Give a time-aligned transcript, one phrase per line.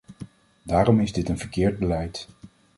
[0.63, 2.27] Daarom is dit een verkeerd beleid.